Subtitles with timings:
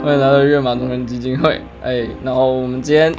[0.00, 1.60] 欢迎来到跃马中人基金会。
[1.82, 3.12] 哎，然后我们今天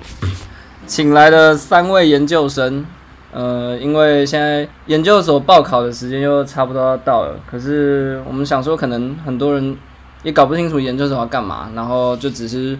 [0.88, 2.86] 请来了三位研究生。
[3.32, 9.76] 呃，因为现在研究所报考的时间又差不多要到了，可是我们想说，可能很多人
[10.24, 12.80] 也搞不清楚研究所要干嘛，然后就只是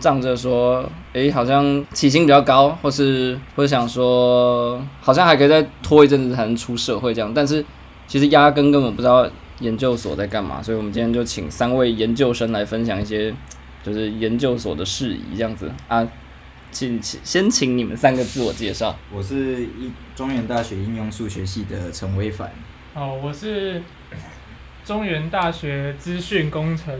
[0.00, 0.82] 仗着说，
[1.12, 7.62] 哎，好像起薪比较高，或是或者想说，好像还可以再拖一阵子才能出社会这样，但是
[8.08, 9.28] 其实压根根本不知道
[9.60, 13.34] 研究所在干嘛，所以我们今天就请三位研究生来分享一些
[13.82, 16.06] 就是研究所的事宜这样子啊。
[16.72, 18.94] 请请先请你们三个自我介绍。
[19.10, 22.52] 我是一中原大学应用数学系的陈威凡。
[22.92, 23.80] 哦，我是
[24.84, 26.94] 中原大学资讯工程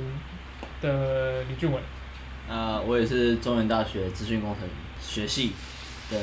[0.80, 1.78] 的李俊伟。
[2.48, 4.62] 啊，我也是中原大学资讯工程
[5.00, 5.52] 学系
[6.10, 6.16] 的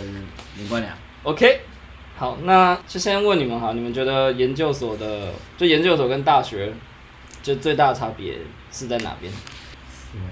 [0.58, 0.98] 林冠良。
[1.24, 1.62] OK，
[2.16, 6.74] 好，那就先问你们哈，你们觉得研究所的就研究所跟大学
[7.42, 8.36] 就最大的差别
[8.72, 9.32] 是在哪边？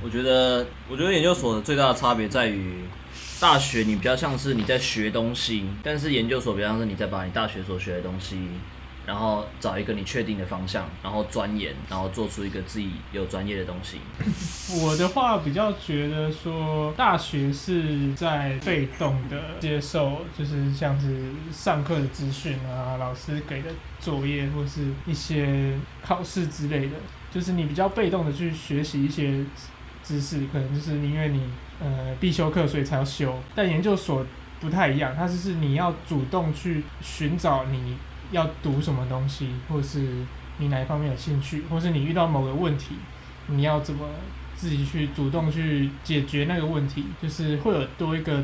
[0.04, 2.84] 我觉得，我觉得研究所的最大的差别在于。
[3.40, 8.38] 大学你比较像是你在学东西，但是研究所比较像是你在把你大学所学的东西，
[9.06, 14.00] 然后找一个你确定的方向，然后钻研，然后做出一个自己有专业的东西。
[14.84, 26.96] 我的话比较觉得说，大学是在被动的接受，就是像是上课的资讯啊，老师给的作业或是一些考试之类的，
[27.32, 29.44] 就是你比较被动的去学习一些
[30.04, 31.42] 知识，可能就是因为你。
[31.84, 34.24] 呃，必修课所以才要修，但研究所
[34.60, 37.98] 不太一样，它就是你要主动去寻找你
[38.32, 40.00] 要读什么东西，或是
[40.58, 42.96] 你哪一方面有兴趣，或是你遇到某个问题，
[43.48, 44.08] 你要怎么
[44.56, 48.44] 自己去主动去解决那个问题，就是会有多一个。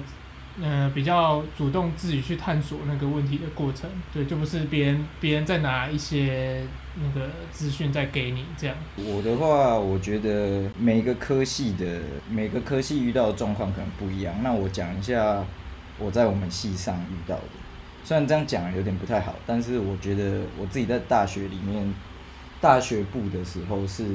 [0.59, 6.63] 呃，比较主动自己去探索那个问题的过程，对，就不是别人别人在拿一些
[6.95, 8.75] 那个资讯在给你这样。
[8.95, 14.33] 我的话，我觉得每个科系的每个科系遇到的状况可能不一样。
[14.41, 15.43] 那我讲一下
[15.99, 17.43] 我在我们系上遇到的，
[18.07, 21.93] 虽然这样讲有点不太好，但是我觉得我自己在大学里面
[22.61, 24.05] 大学部的时候是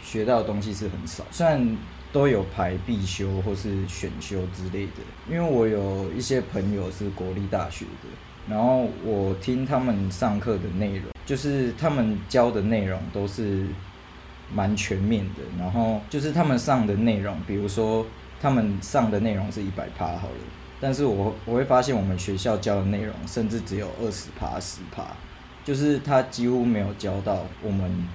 [0.00, 1.76] 学到的东西是很少，虽然。
[2.12, 8.08] 都有排必修或是选修之类的，因为我有一些朋友是国立大学的，
[8.48, 13.66] 然后我听他们上课的内容，就是他们教的内容都是
[14.54, 18.06] 蛮全面的，然后就是他们上的内容，比如说
[18.40, 20.44] 他们上的内容是一百趴好了，
[20.80, 25.04] 但是我我会发现我们学校教的内容甚至只有二十趴十趴，
[25.64, 28.08] 就是他几乎没有教到我们。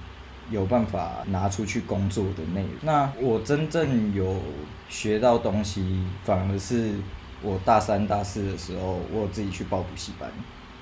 [0.50, 2.70] 有办法拿出去工作的内容。
[2.82, 4.38] 那我真正有
[4.86, 6.90] 学到东西，反而是
[7.40, 10.30] 我大三、大四的时候，我自己去报补习班。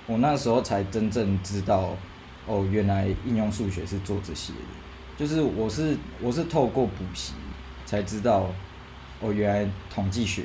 [0.07, 1.95] 我那时候才真正知道，
[2.47, 4.53] 哦，原来应用数学是做这些。
[5.17, 7.35] 就是我是我是透过补习
[7.87, 8.51] 才知道，
[9.21, 10.43] 哦，原来统计学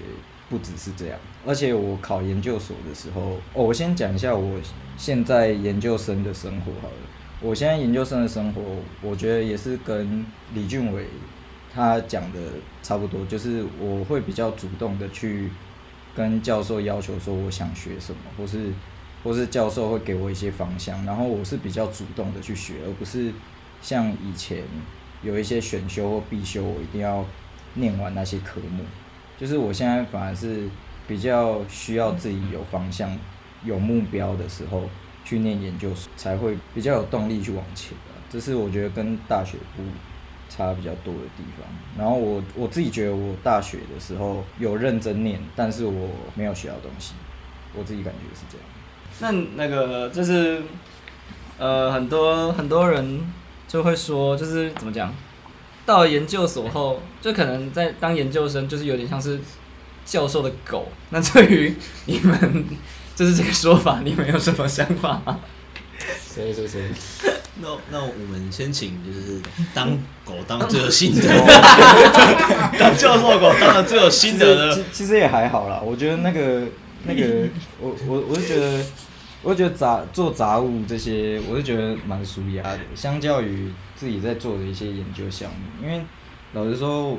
[0.50, 1.19] 不只是这样。
[1.45, 4.59] 而且我考研究所的时候，哦，我先讲一下我
[4.97, 6.94] 现在研究生的生活好了。
[7.41, 8.61] 我现在研究生的生活，
[9.01, 11.06] 我觉得也是跟李俊伟
[11.73, 12.39] 他讲的
[12.81, 15.50] 差不多，就是我会比较主动的去
[16.16, 18.72] 跟教授要求说我想学什么，或是
[19.23, 23.33] 或是教授会给我一些方向，然后我是比较主动的去学，而不是
[23.81, 24.63] 像以前
[25.22, 27.25] 有一些选修或必修，我一定要
[27.73, 28.83] 念完那些科目。
[29.38, 30.69] 就是我现在反而是
[31.07, 33.18] 比较需要自己有方向、
[33.63, 34.84] 有目标的时候。
[35.28, 37.97] 去念研究所才会比较有动力去往前
[38.29, 39.81] 这是我觉得跟大学不
[40.47, 41.68] 差比较多的地方。
[41.97, 47.16] 然后我我自己觉得我大学的时候有认真念，但是我没有学到东西，
[47.74, 48.68] 我自己感觉是这样。
[49.19, 50.62] 那那个就是，
[51.57, 53.19] 呃，很多很多人
[53.68, 55.12] 就会说，就是怎么讲，
[55.85, 59.40] 到了研究所后，就可能在当研究生，就是有点像是
[60.06, 60.90] 教授的狗。
[61.09, 61.75] 那对于
[62.06, 62.66] 你们。
[63.16, 65.39] 就是这个说法，你们有什么想法吗？
[66.30, 66.81] 谁谁谁？
[67.62, 69.39] 那那我们先请就是
[69.74, 71.24] 当狗当最有心 得，
[72.77, 74.83] 当教授狗当了最有心得的。
[74.92, 76.63] 其实也还好啦，我觉得那个
[77.06, 77.48] 那个，
[77.80, 78.83] 我我我是觉得，
[79.42, 86.03] 我觉得杂做杂物这些，我是觉得蛮舒压的，相较于自己在做的一些研究项目，因为
[86.53, 87.18] 老实说，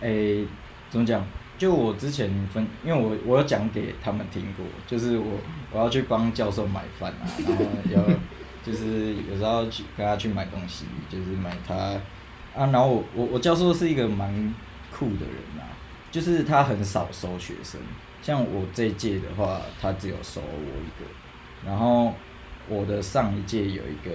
[0.00, 0.44] 诶，
[0.90, 1.24] 怎么讲？
[1.56, 5.38] 就我之前分，因为我我有讲给他们听过，就是我
[5.72, 8.02] 我要去帮教授买饭啊，然后要
[8.64, 11.74] 就是有时候去跟他去买东西，就是买他
[12.54, 14.54] 啊，然后我我我教授是一个蛮
[14.92, 15.66] 酷的人啊，
[16.12, 17.80] 就是他很少收学生，
[18.22, 21.10] 像我这一届的话，他只有收我一个，
[21.66, 22.14] 然后
[22.68, 24.12] 我的上一届有一个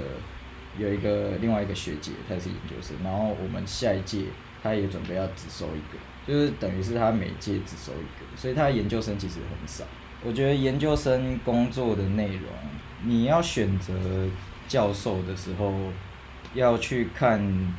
[0.77, 4.25] 有一个另外一个学姐，她是研究生，然后我们下一届
[4.61, 5.97] 她也准备要只收一个，
[6.27, 9.83] 就是等于是她每届只收一个，所以她研究生其实很少。
[10.23, 12.49] 我觉得研究生工作的内容，
[13.03, 13.93] 你要选择
[14.67, 15.73] 教授的时候，
[16.53, 17.73] 要去看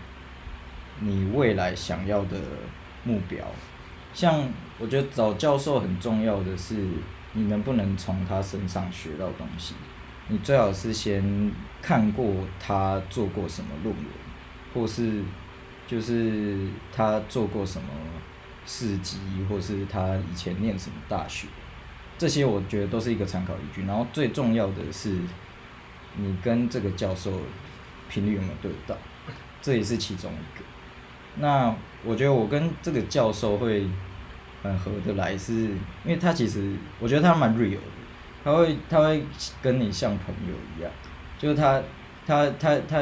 [1.00, 2.36] 你未来想要的
[3.02, 3.44] 目标。
[4.12, 4.46] 像
[4.78, 6.76] 我觉得找教授很重要的是，
[7.32, 9.74] 你能不能从他身上学到东西。
[10.28, 14.04] 你最好是先看过他做过什么论文，
[14.72, 15.22] 或是
[15.86, 17.88] 就是他做过什么
[18.64, 19.18] 事迹，
[19.50, 21.46] 或是他以前念什么大学，
[22.16, 23.84] 这些我觉得都是一个参考依据。
[23.84, 25.18] 然后最重要的是，
[26.16, 27.40] 你跟这个教授
[28.08, 28.96] 频率有没有对到，
[29.60, 30.64] 这也是其中一个。
[31.36, 33.86] 那我觉得我跟这个教授会
[34.62, 37.93] 很合得来，是因为他其实我觉得他蛮 real 的。
[38.44, 39.24] 他会，他会
[39.62, 40.92] 跟你像朋友一样，
[41.38, 41.80] 就是他，
[42.26, 43.00] 他，他，他，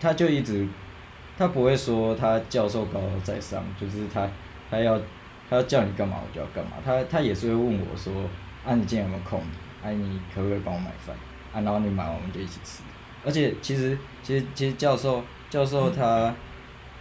[0.00, 0.66] 他就一直，
[1.36, 4.28] 他不会说他教授高高在上，就是他，
[4.70, 4.96] 他要，
[5.50, 8.12] 他要叫你干嘛我就要干嘛，他，他也是会问我说，
[8.64, 9.40] 啊你今天有没有空？
[9.82, 11.16] 啊你可不可以帮我买饭？
[11.52, 12.82] 啊然后你买完我们就一起吃。
[13.24, 16.32] 而且其实，其实，其实教授，教授他，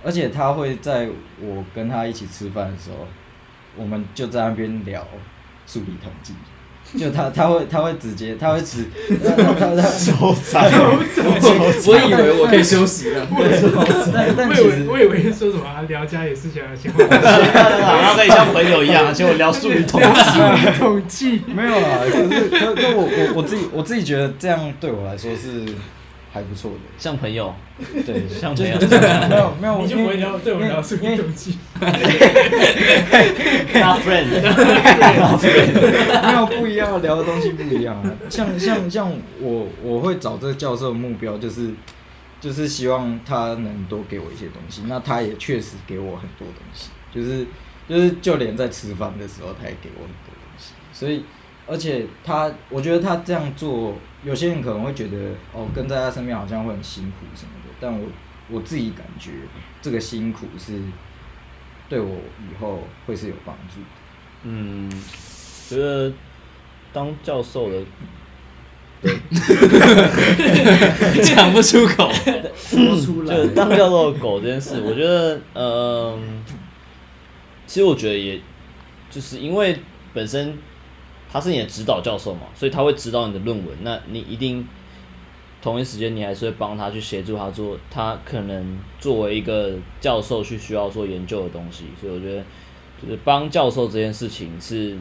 [0.03, 1.07] 而且他会在
[1.39, 3.06] 我跟他一起吃饭的时候，
[3.75, 5.06] 我们就在那边聊
[5.68, 6.33] 数理统计。
[6.98, 8.86] 就他他会他会直接他会直
[9.22, 13.28] 他他他收财，我以为我可以休息了。
[14.13, 20.80] 但但我其实以为我以为说什么啊聊家也是想要讲然后可以像朋友一样，结果聊数理统聊计。
[20.80, 25.66] 统计，没有啦，可是可可我我我自己我自己觉得这样对我来说是
[26.38, 27.54] 还不错的，像朋友，
[28.06, 28.78] 对， 像朋友。
[28.80, 31.57] 没有没有，你就不会聊对我聊数因为理统计，
[33.74, 34.28] 大 friend，
[36.28, 38.12] 没有不一样，聊的东西不一样啊。
[38.30, 39.12] 像像像
[39.42, 41.72] 我我会找这个教授的目标就是
[42.39, 47.45] 就是希望他能多给我一些东西，那他也确实给我很多东西，就是
[47.89, 51.24] 就是就连在吃饭的时候，他也给我很多东西，所以
[51.66, 55.18] 而且他我觉得他这样做，有些人可能会觉得
[55.54, 58.08] 哦跟在他身边好像会很辛苦什么的，但我
[58.50, 59.31] 我自己感觉
[59.81, 60.81] 这个辛苦是
[61.88, 63.88] 对我以后会是有帮助的。
[64.44, 64.90] 嗯，
[65.69, 66.12] 觉得
[66.94, 67.84] 当教授的
[71.22, 72.12] 讲不出口，
[72.56, 76.44] 说出来就是当教授的狗这件事，我觉得，嗯、
[77.66, 78.42] 其实我觉得也，
[79.10, 79.80] 就是因为
[80.13, 80.58] 本身
[81.31, 84.65] 他是你的指导教授嘛，所以他会指导你的论文，那你一定
[85.62, 92.44] 同一时间你还是会帮他去协助他做他可能作为一个教授去需要做研究的东西，所以我觉得
[93.01, 94.97] 就是帮教授这件事情是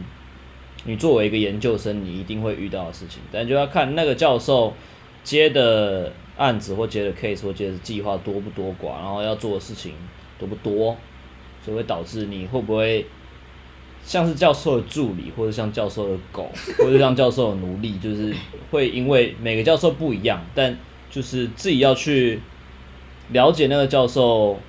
[0.85, 4.73] 你作为一个研究生你一定会遇到的事情，但就要看那个教授
[5.23, 9.93] 接的案子或接的 case 或接的计划多不多寡，然后要做的事情
[10.39, 10.97] 多不多，
[11.65, 13.07] 所以会导致你会不会
[14.07, 16.49] 像是教授的助理，或者像教授的狗，
[16.79, 18.33] 或者像教授的奴隶，就是
[18.71, 20.79] 会因为每个教授不一样，但
[21.11, 22.41] 就是自己要去
[23.33, 24.61] 了解那个教授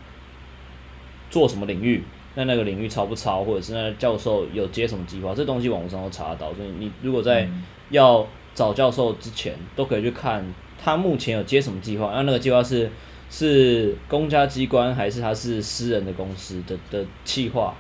[1.30, 2.04] 做什么领域，
[2.34, 6.52] 那那个领域超不超，或者是那个教授有接什么计划，这东西网络上都查得到。
[6.56, 7.48] 所以你如果在
[7.92, 10.44] 要找教授之前，都可以去看
[10.84, 12.90] 他目前有接什么计划，那那个计划是
[13.30, 17.76] 是公家机关还是他是私人的公司的的计划，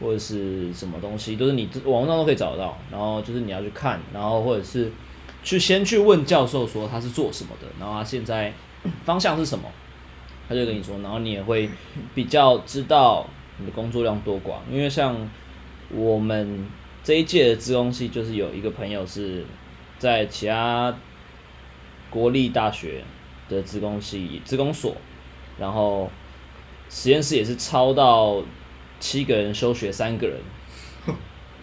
[0.00, 2.78] 或者是什么东西，都是你网上都可以找得到。
[2.90, 4.90] 然后就是你要去看，然后或者是
[5.42, 8.52] 去先去问教授说他是做什么的，然后他现在
[9.04, 9.68] 方向是什么，
[10.48, 11.68] 他就跟你说，然后你也会
[12.14, 13.26] 比较知道
[13.58, 14.56] 你的工作量多寡。
[14.70, 15.28] 因为像
[15.90, 16.66] 我们
[17.02, 19.44] 这一届的资工系，就是有一个朋友是
[19.98, 20.94] 在其他
[22.10, 23.02] 国立大学
[23.48, 24.96] 的资工系资工所，
[25.58, 26.10] 然后
[26.88, 28.42] 实验室也是超到
[29.00, 30.36] 七个人休学三个人，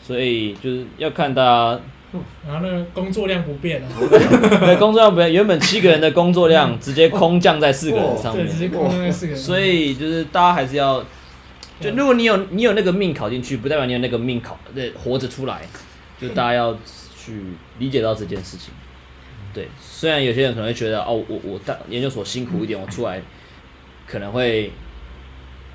[0.01, 1.81] 所以就是要看大家
[2.47, 3.87] 然后那个工作量不变啊，
[4.65, 11.03] 对工作量不变，原本七个人的工作量直接空降在四个人上对，面直，接空降在四个人，所以就是大家还是要，
[11.79, 15.61] 就如果你有你有那个命考进去，不代表你有那个命考对活着出来，
[16.21, 16.73] 就大家要
[17.17, 17.41] 去
[17.79, 18.73] 理解到这件事情。
[19.53, 23.21] 对，虽然有些人可能会觉得哦，我我大研究所辛苦一点，我出来
[24.07, 24.71] 可能会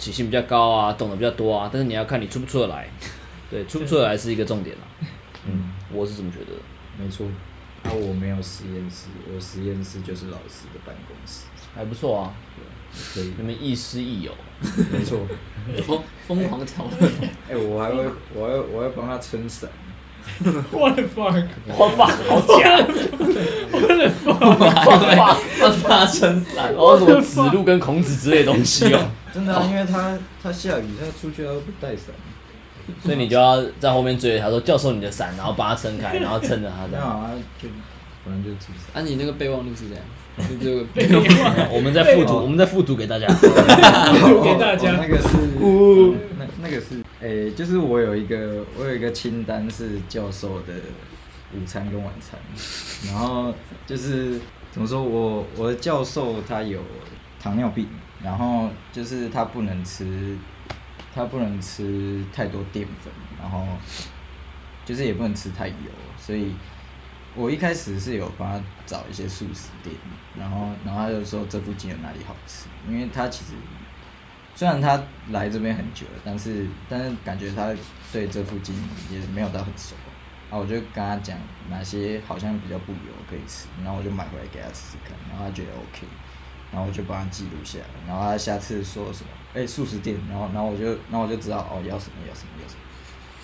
[0.00, 2.88] 起薪比较高啊，懂得比较多啊，但是你要看你出不出得来，
[3.48, 4.82] 对，出不出得来是一个重点啦。
[5.46, 6.62] 嗯，我是这么觉得的。
[6.98, 7.26] 没错。
[7.82, 12.34] 啊，我没有实验室，我实验室就是老师的办公室，还不错啊，
[13.14, 14.32] 可以你，们亦师亦友，
[14.92, 15.20] 没错。
[15.86, 17.10] 疯疯狂讨论，
[17.48, 18.04] 哎、我还会，
[18.34, 19.70] 我还我还帮他撑伞，
[20.70, 22.84] 我的 fuck，我发好假，
[24.84, 26.74] 花发帮他撑伞。
[26.74, 29.10] 然后什么子路跟孔子之类的东西哦。
[29.32, 32.14] 真的啊、因为他他下雨，他出去他都不带伞。
[33.02, 36.98] 所以你就要在后面追着他说：“教授，你的伞。”然后把它撑开，然后撑着他这样。
[36.98, 37.30] 没有啊，
[37.62, 37.68] 就
[38.24, 39.00] 反正就出伞。
[39.00, 40.02] 啊，你那个备忘录是这样，
[40.48, 41.74] 就这个备忘录。
[41.76, 43.26] 我们在复读，我们在复读给大家。
[44.42, 45.28] 给大家哦那个是，
[45.64, 50.74] 呜那那个是，诶、就是我有一个我有一个清单是教授的
[51.54, 52.40] 午餐跟晚餐，
[53.06, 53.54] 然后
[53.86, 54.40] 就是
[54.72, 56.80] 怎么说我我的教授他有
[57.40, 57.86] 糖尿病，
[58.22, 60.36] 然后就是他不能吃
[61.14, 63.66] 他不能吃太多淀粉，然后
[64.84, 66.54] 就是也不能吃太油，所以
[67.34, 69.94] 我一开始是有帮他找一些素食店，
[70.38, 73.52] 然后然后他就说这附近有哪里好吃，因为他其实
[74.54, 77.74] 虽然他来这边很久了，但是但是感觉他
[78.12, 78.74] 对这附近
[79.10, 79.94] 也没有到很熟。
[80.50, 86.04] 然后我就跟他讲哪些好像比较不油可以吃，然后我就买回来给他吃吃看，然后他觉得 OK，
[86.72, 92.80] 然后我就帮他记录下来，然后他下次说什么，哎、素食店，然后然后我就然后我就知道哦要什么要什么要什么，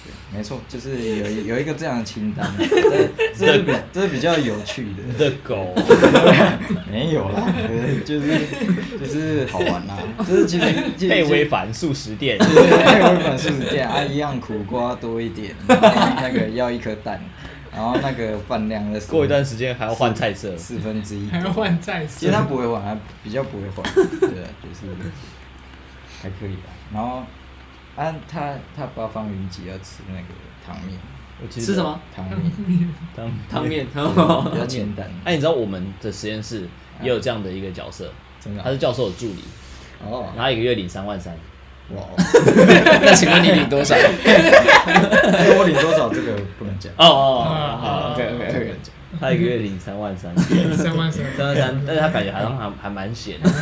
[0.04, 5.74] 对，没错，就是有一有一个这样的清单，这这是比这是比较有趣的， 的狗，
[6.90, 8.38] 没有啦，呃就是
[9.00, 10.66] 就是好玩啦，就是其实
[10.96, 17.20] 其实 配微凡素食店，对对对，我本素食店啊，一样苦瓜多一点，那个要一颗蛋，
[17.76, 20.56] 然后那个饭量的过一段时间还要换菜色。
[20.56, 24.86] 四分之一，还要换菜色其实他不会换，他比较不会换， 对，就是
[26.22, 26.72] 还可以吧。
[26.92, 27.22] 然后
[27.94, 30.28] 啊，他他八方云集要吃那个
[30.66, 30.98] 汤面，
[31.42, 32.00] 我其实吃什么？
[32.14, 32.40] 汤面
[33.14, 33.86] 汤汤面。
[34.50, 36.66] 比较简单，哎，你知道我们的实验室
[37.02, 39.44] 也有这样的一个角色，真的啊他是教授的助理，
[40.02, 41.36] 哦然，后一个月领三万三。
[41.94, 42.02] 哇，
[43.02, 43.94] 那请问你领多少？
[43.94, 44.00] 哎
[45.56, 48.76] 我领多少这个不能讲，哦哦，啊好，OK OK 这个不 OK 能。
[48.82, 48.92] 讲。
[49.18, 50.36] 他一个月领三万三，
[50.76, 53.48] 三万三，三万三，但是他感觉好像还还蛮闲的。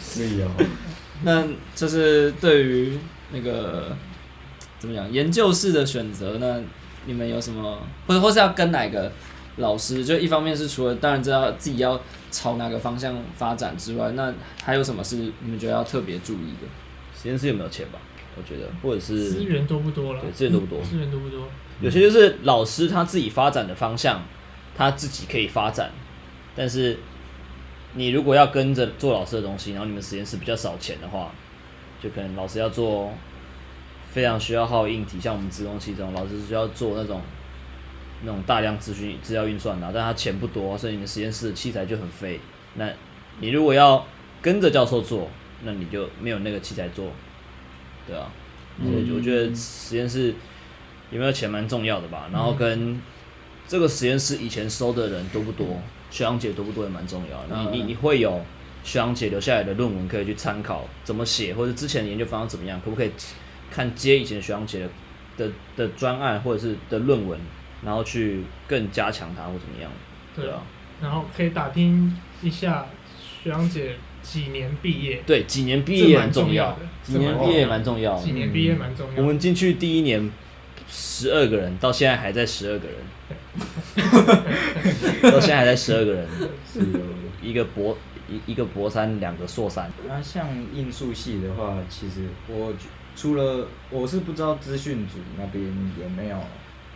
[0.00, 0.50] 是哦，
[1.24, 2.96] 那就是对于
[3.32, 3.96] 那个
[4.78, 6.60] 怎么讲研究室的选择，那
[7.06, 9.10] 你们有什么，或者或是要跟哪个
[9.56, 10.04] 老师？
[10.04, 12.00] 就一方面是除了当然知道自己要
[12.30, 14.32] 朝哪个方向发展之外，那
[14.62, 16.68] 还有什么是你们觉得要特别注意的？
[17.14, 17.98] 实验室有没有钱吧？
[18.36, 20.30] 我觉得，或者是资源多不多了对？
[20.30, 20.80] 资源多不多？
[20.82, 21.48] 资源多不多？
[21.80, 24.22] 有些就是老师他自己发展的方向，
[24.76, 25.90] 他自己可以发展，
[26.54, 26.98] 但是
[27.94, 31.32] 你如果要跟着做老师的东西，然后你们实验室比较少钱的话，
[32.02, 33.12] 就可能老师要做
[34.10, 37.20] 非常需要耗硬体，像我们自动器这种，老师需要做那种
[38.22, 42.40] 那种大量资讯资料运算的啊，但他钱不多，所以你们实验室的器材就很废。
[42.74, 42.88] 那
[43.40, 44.06] 你如果要
[44.42, 45.28] 跟着教授做，
[45.64, 47.12] 那你就没有那个器材做，
[48.06, 48.30] 对啊，
[48.82, 50.34] 所以我觉得实验室
[51.10, 52.28] 有没有钱蛮重要的吧。
[52.32, 53.00] 然后跟
[53.66, 57.70] 这个实验室以前收的人多不多，学长姐多不多也蛮重要的。
[57.72, 58.42] 你你你会有
[58.82, 63.10] 学长姐留下来的论文可以去参考怎么写，或者之前的研究方向怎么样，可不可以
[63.70, 64.88] 看接以前学长姐的
[65.36, 67.38] 的的专案或者是的论文，
[67.84, 69.90] 然后去更加强它或怎么样？
[70.34, 70.62] 对啊，
[71.02, 72.86] 然后可以打听一下
[73.42, 78.22] 学长姐几年毕业，对，几年毕业很重要这蛮重要的，几年毕业蛮重要的。
[78.22, 79.22] 几年毕业蛮重要的。
[79.22, 80.30] 我们进去第一年
[80.88, 82.96] 十二个人，到现在还在十二个人，
[85.32, 86.28] 到现在还在十二个人，
[86.72, 87.00] 是哦。
[87.42, 87.96] 一个博
[88.28, 89.90] 一一个博三，两个硕三。
[90.06, 92.74] 那像应数系的话，其实我
[93.16, 95.64] 除了我是不知道资讯组那边
[95.98, 96.36] 有没有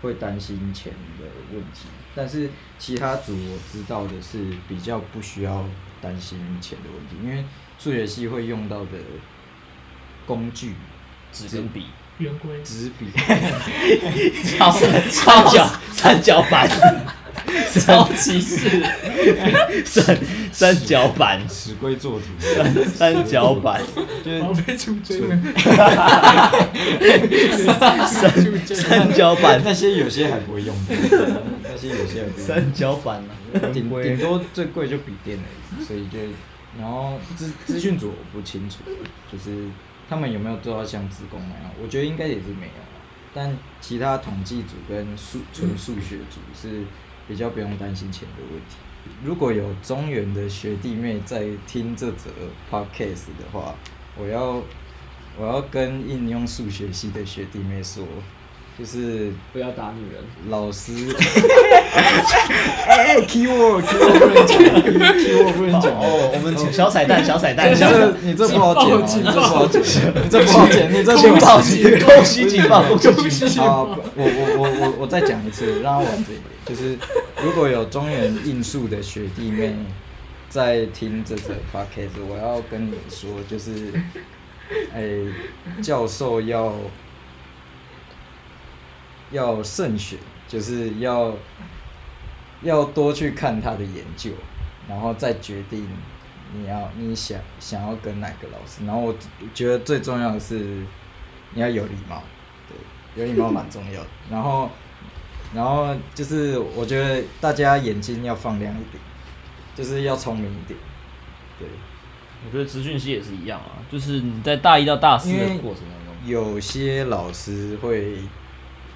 [0.05, 5.65] 会担心钱的问题，但是其他组我知道的是比较不需要
[6.01, 7.45] 担心钱的问题，因为
[7.79, 8.99] 数学系会用到的
[10.27, 10.75] 工具
[11.33, 11.87] 纸跟笔，
[12.19, 13.07] 圆规，纸笔，
[14.57, 16.69] 超三角三角板，
[17.81, 18.83] 超歧视！
[19.85, 20.19] 三
[20.53, 23.83] 三角板，尺规作图，三三角板，
[24.25, 25.39] 就是好被出征了。
[28.07, 28.07] 三
[28.77, 30.95] 三角板，那些有些还不会用的，
[31.63, 32.43] 那些有些还不会。
[32.43, 33.31] 三角板啊，
[33.73, 36.19] 顶顶多最贵就笔电而已，所以就
[36.79, 38.79] 然后资资讯组我不清楚，
[39.33, 39.69] 就是
[40.09, 42.89] 他们有没有做到像职工那样，我觉得应该也是没有啦
[43.37, 46.85] 但其他统计组跟数纯数学组是
[47.27, 48.77] 比较不用担心钱的问题。
[49.23, 52.31] 如果有中原的学弟妹在听这则
[52.71, 53.75] podcast 的话，
[54.17, 54.63] 我要
[55.39, 58.03] 我要跟应用数学系的学弟妹说，
[58.79, 60.25] 就是不要打女人。
[60.49, 60.93] 老师，
[61.95, 65.93] 哎，keyword keyword 不能讲，keyword 不能讲。
[65.93, 69.83] 哦，我们小彩蛋，小彩蛋，你这你这不好剪哦，你这不好剪，
[70.25, 72.01] 你这不好剪，你这警报不好警剪。
[72.05, 73.85] 恭喜警报，恭喜警报。
[73.85, 76.41] 啊，我我我我我再讲一次，让他完整一点。
[76.67, 76.99] 就是
[77.45, 79.75] 如果有中原应数的学弟妹
[80.49, 83.93] 在听这则 podcast，我要跟你们说，就是，
[84.95, 85.03] 哎、
[85.83, 86.73] 教授要
[89.31, 91.35] 要慎选，就是要
[92.65, 94.33] 要多去看他的研究，
[94.89, 95.89] 然后再决定
[96.53, 98.85] 你要你想想要跟哪个老师。
[98.85, 99.15] 然后我
[99.55, 100.57] 觉得最重要的是
[101.53, 102.23] 你要有礼貌，
[103.15, 104.09] 对，有礼貌蛮重要的。
[104.29, 104.69] 然后
[105.55, 109.01] 然后就是我觉得大家眼睛要放亮一点，
[109.77, 110.79] 就是要聪明一点，
[111.59, 111.69] 对。
[112.47, 118.19] 我觉得资讯系也是一样啊，就是你在大一到大四的过程当中，有些老师会，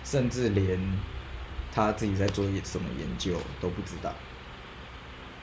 [0.04, 0.78] 甚至连
[1.78, 4.12] 他自己在做什么研究都不知道。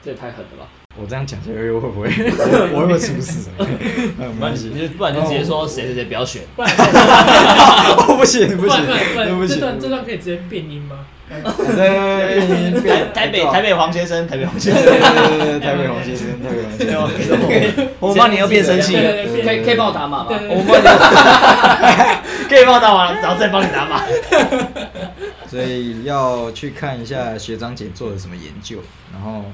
[0.04, 0.68] 这也太狠了吧！
[0.94, 2.08] 我这样讲下去会不会
[2.72, 3.48] 我会不会出事？
[4.18, 11.06] 没关系，你就不然就直接说谁谁谁不要选，不然 哦不行不不行不行不然，这段这段可以直接变音吗？
[11.28, 18.94] 对对对台台北台北黄先生，台北黄先生，对对对台北黄先生，台北黄先生，我帮你又变声器
[19.42, 20.26] 可以可以帮我打码吗？
[20.30, 22.26] 我帮你。
[22.48, 24.02] 可以帮我打码，然后再帮你打码。
[25.56, 28.78] 所以要去看一下学长姐做了什么研究，
[29.10, 29.44] 然后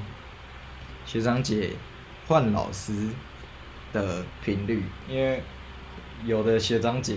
[1.05, 1.69] 学长姐
[2.27, 2.91] 换老师
[3.93, 5.41] 的频率，因为
[6.25, 7.15] 有的学长姐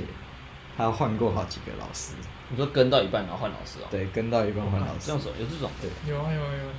[0.76, 2.12] 她换过好几个老师，
[2.48, 3.88] 你说跟到一半然后换老师哦？
[3.90, 5.06] 对，跟到一半换老师。
[5.06, 6.72] 这样，子有这种，对，有啊有啊有啊，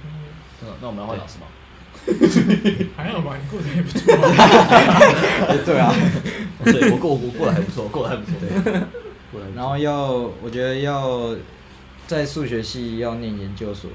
[0.62, 1.48] 那那我们要换老师吗？
[2.96, 4.24] 还好吧，你过得也不错啊。
[5.50, 5.94] 哎 对啊，
[6.64, 8.34] 对我过我过得还不错，过得还不错。
[8.40, 8.50] 对，
[9.32, 9.56] 过得还不错。
[9.56, 10.12] 然后要
[10.42, 11.36] 我觉得要
[12.08, 13.92] 在数学系要念研究所，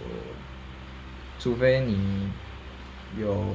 [1.39, 2.31] 除非你
[3.19, 3.55] 有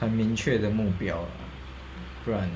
[0.00, 1.28] 很明确的目标啊，
[2.24, 2.50] 不然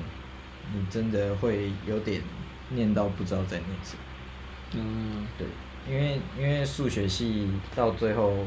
[0.73, 2.21] 你真的会有点
[2.69, 3.99] 念到不知道在念什么。
[4.73, 5.47] 嗯，对，
[5.89, 8.45] 因为因为数学系到最后，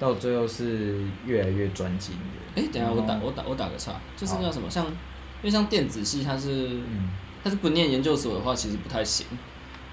[0.00, 2.60] 到最后是越来越专精的。
[2.60, 4.92] 哎、等一下我打我打我打个岔，就是好那什么，像因
[5.44, 7.10] 为像电子系它是，嗯
[7.44, 9.26] 它是不念研究所的话，其实不太行。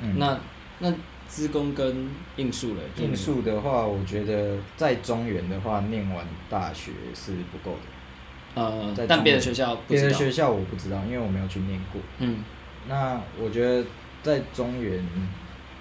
[0.01, 0.39] 嗯，那
[0.79, 0.93] 那
[1.29, 8.61] 资工跟应数了，应数的话，我觉得在中原的话，念完大学是不够的。
[8.61, 10.01] 呃在，但别的学校不知道。
[10.01, 12.01] 别的学校我不知道，因为我没有去念过。
[12.17, 12.43] 嗯
[12.87, 13.85] 那我觉得
[14.23, 15.05] 在中原，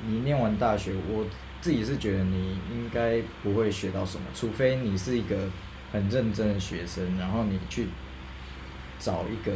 [0.06, 1.24] 你念完大学，我
[1.62, 5.48] 自己是觉得你应该不会学到什么，除非你是一个
[5.90, 7.86] 很认真的学生，然后你去
[8.98, 9.52] 找一个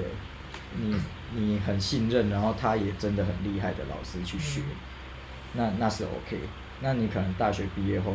[0.80, 0.96] 你
[1.34, 4.62] 你很信任，然后他也真的很厉害的老师去学，
[5.54, 6.38] 那那是 OK。
[6.80, 8.10] 那你可能大学毕业后，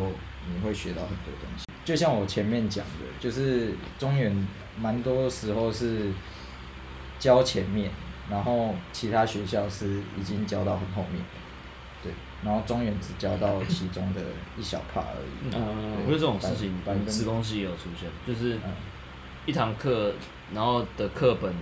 [0.54, 1.66] 你会学到很多东西。
[1.86, 4.48] 就像我前面讲的，就是中原
[4.78, 6.12] 蛮多时候是
[7.18, 7.90] 教前面，
[8.30, 11.24] 然后其他学校是已经教到很后面，
[12.04, 12.12] 对，
[12.44, 14.22] 然后中原只教到其中的
[14.58, 15.56] 一小 part 而已。
[15.56, 18.72] 嗯我觉得这种事情百分，之自工系也有出现，就是嗯
[19.46, 20.14] 一堂课，
[20.54, 21.54] 然后的课本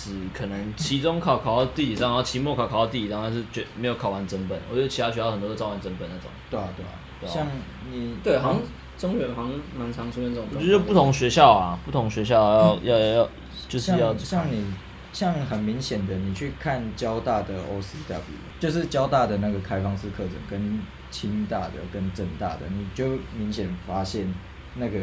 [0.00, 4.56] 只可能期中考考到第几章，然后期末考考到第几章，但是绝没有考完整本。
[4.70, 6.30] 我觉得其他学校很多都照完整本那种。
[6.48, 7.48] 对啊，对啊，对啊像
[7.90, 8.62] 你对，好像
[8.96, 10.48] 中原好像蛮常出现这种。
[10.54, 13.28] 我觉得不同学校啊，不同学校要要要要，
[13.68, 14.64] 就是要像像你
[15.12, 20.80] 像很明显的，你去看交大的 OCW，就是交大的那个开放式课程跟
[21.10, 24.32] 清大的跟正大的，你就明显发现
[24.76, 25.00] 那个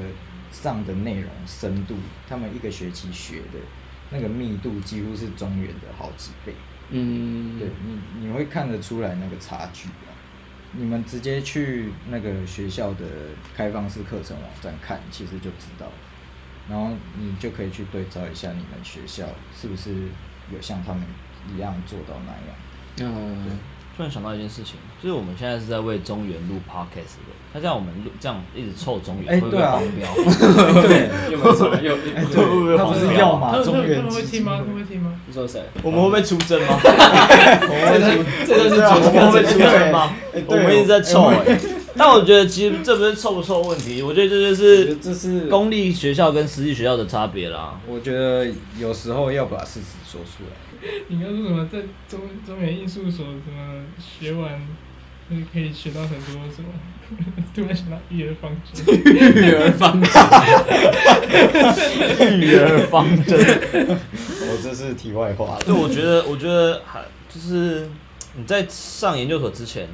[0.54, 1.96] 上的内容深度，
[2.30, 3.60] 他们一个学期学的
[4.16, 6.54] 那个密度几乎是中原的好几倍。
[6.90, 10.14] 嗯，对你你会看得出来那个差距啊。
[10.72, 13.06] 你们直接去那个学校的
[13.56, 15.94] 开放式课程网站看，其实就知道了。
[16.70, 19.26] 然后你就可以去对照一下你们学校
[19.56, 19.94] 是不是
[20.54, 21.04] 有像他们
[21.54, 23.14] 一样做到那样。
[23.14, 23.60] 嗯，
[23.96, 30.04] 突然想到一件事情，就是我们现在是在为中原录 podcast 的，那这样我们录这样一直凑中原，哎会不会啊黄标？
[30.84, 34.58] 对，又没错，又哎会不会对，他不是要嘛他们他们中原他们会听吗？
[34.58, 35.14] 他们会听吗？
[35.26, 35.62] 你说谁？
[35.82, 36.78] 我们会不会出征吗？
[36.84, 40.14] 我们会出， 这就是对啊我们会出征吗？
[40.48, 41.58] 我们一直在凑哎、
[41.96, 47.80] 但我觉得其实这不是凑不凑问题，我觉得这就是这是公立学校跟私立学校的差别啦。
[47.88, 48.46] 我觉得
[48.78, 50.58] 有时候要把事实说出来。
[51.08, 54.62] 你刚说什么在中中原艺术所什么学完，
[55.30, 56.70] 就是可以学到很多什么？
[57.54, 60.12] 突然想到育儿方针，育儿方针。
[62.40, 65.64] 育儿方针，我这是题外话了。
[65.64, 67.88] 对，我觉得，我觉得还就是
[68.36, 69.88] 你在上研究所之前，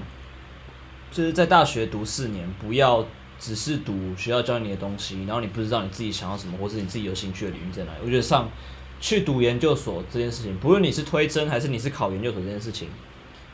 [1.11, 3.05] 就是在大学读四年，不要
[3.39, 7.99] 只是读学校教你的东西，然后你不知道你自己想要什么，或是你自己有兴趣的领域在哪里。
[8.03, 8.49] 我觉得上
[8.99, 12.87] 去读研究所这件事情，不论你是推甄还是你是考研究所这件事情，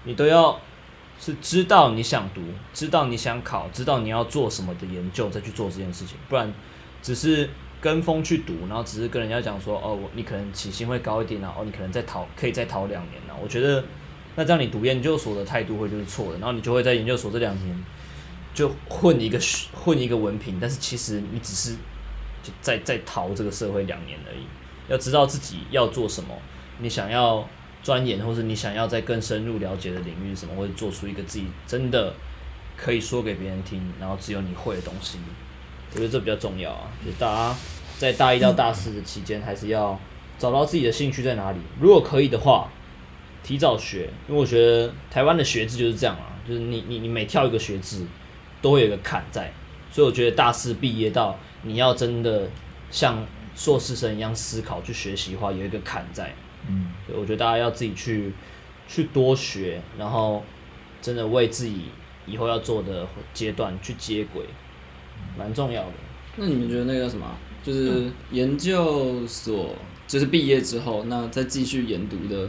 [0.03, 0.59] 你都要
[1.19, 2.41] 是知道你想读，
[2.73, 6.53] 知道你想考，知道你要做什么的研究，再去做这件事情，不然。
[6.99, 7.47] 只是
[7.79, 13.37] 跟风去读，然后只是跟人家讲说，哦，你可能起薪会高一点啊，哦，你可能再逃可以再逃两年啊。
[13.41, 13.81] 我觉得
[14.35, 17.85] 那这样你读研究所的态度会就是错的，然后你就会在研究所这两年
[18.53, 19.39] 就混一个
[19.73, 21.75] 混一个文凭，但是其实你只是
[22.43, 24.39] 就在在逃这个社会两年而已。
[24.89, 26.35] 要知道自己要做什么，
[26.79, 27.47] 你想要
[27.87, 32.13] 钻研，或是你想要再更深入了解的领域什么，或者做出一个自己真的
[32.75, 35.17] 可以说给别人听，然后只有你会的东西。
[35.93, 37.55] 我觉得这比较重要啊，就大家
[37.97, 39.97] 在大一到大四的期间，还是要
[40.37, 41.59] 找到自己的兴趣在哪里。
[41.79, 42.69] 如果可以的话，
[43.41, 48.05] 提早学，因为我觉得台湾的学制就是这样啊，就是你你你每跳一个学制，
[48.61, 49.53] 都会有一个坎在，
[49.89, 52.49] 所以我觉得大四毕业到你要真的
[52.91, 56.35] 像硕士生一样思考去学习的话，有一个坎在。
[56.69, 58.33] 嗯，对我觉得大家要自己去
[58.87, 60.43] 去多学，然后
[61.01, 61.85] 真的为自己
[62.25, 64.43] 以后要做的阶段去接轨，
[65.37, 65.91] 蛮重要的。
[66.35, 67.37] 那你们觉得那个什么啊？
[67.63, 69.75] 就是研究所，
[70.07, 72.47] 就是毕业之后，那再继续研读的，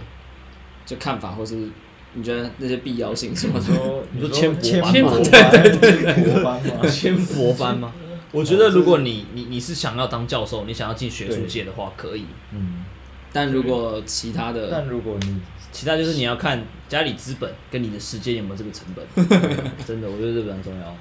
[0.86, 1.68] 就看法或是
[2.14, 3.64] 你觉得那些必要性什么的？
[3.74, 6.86] 说你说千千千佛佛班，千佛班吗？
[6.88, 7.92] 千佛班吗？
[8.30, 12.26] 我觉得如果你你你是想要当教授，你想要进学术界的话，可以。
[12.52, 12.84] 嗯，
[13.32, 19.06] 但如果其他的，但如果你其他就是你要看家里资本跟你的时间有没有这个成本。
[19.86, 20.96] 真的，我觉得这个很重要。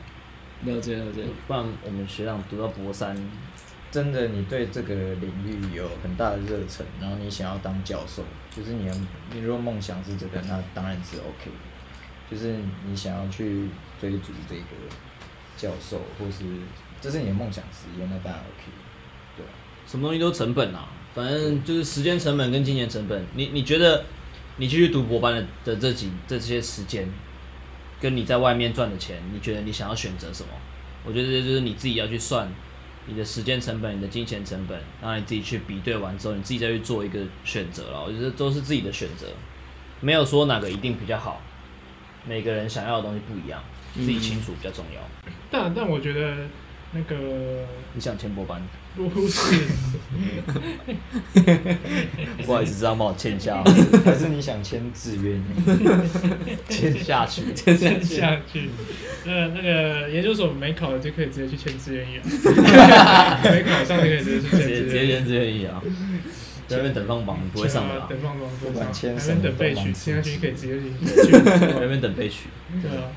[0.65, 3.15] 了解了解，不然我们学长读到博三，
[3.91, 8.23] 真的你对这个领域有很大的热忱，然后你想要当教授，
[8.55, 8.95] 就是你的
[9.31, 11.51] 你如果梦想是这个，那当然是 OK 的。
[12.29, 13.69] 就是你想要去
[14.01, 14.61] 追逐这个
[15.55, 16.43] 教授，或是
[16.99, 18.71] 这是你的梦想职业，那当然 OK。
[19.37, 19.45] 对？
[19.85, 23.25] 什么东西都成本啊，反正就是时间成本跟金钱成本。
[23.33, 24.05] 你你觉得
[24.57, 27.09] 你继续读博班的的这几这些时间，
[27.99, 30.49] 跟你在外面赚的钱，你觉得你想要选择什么？
[31.03, 32.47] 我觉得这就是你自己要去算
[33.07, 38.03] 你的时间成本、你的金钱成本，然后你自己去比对完之后，你自己再去做一个选择了。
[38.05, 39.25] 我觉得都是自己的选择，
[40.01, 41.41] 没有说哪个一定比较好。
[42.27, 43.63] 每个人想要的东西不一样，
[43.95, 45.01] 自己清楚比较重要。
[45.49, 46.35] 但但我觉得
[46.91, 47.15] 那个
[47.93, 48.61] 你想签博班，
[48.97, 49.63] 不是，
[52.45, 53.63] 不好意思，这样帮我签下，
[54.03, 55.41] 还是你想签志愿役？
[56.67, 57.53] 签下去。
[57.53, 58.69] 签下去。
[59.25, 62.23] 那那个研究所没考的就可以直接去签志愿役了，
[63.43, 65.09] 没考上就可以直接去签直接直接志愿役。
[65.11, 65.81] 签志愿役啊，
[66.67, 71.31] 在那边等放榜，不会上的啦，等放榜不不管上，签什么等备取，签下去可以直接去。
[71.31, 72.47] 在那边等被取。
[72.81, 73.11] 对啊，